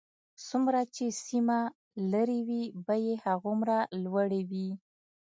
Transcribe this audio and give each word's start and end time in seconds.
څومره 0.47 0.81
چې 0.95 1.05
سیمه 1.25 1.59
لرې 2.11 2.39
وي 2.47 2.63
بیې 2.87 3.13
هغومره 3.25 3.77
لوړې 4.03 4.41
وي 4.49 4.69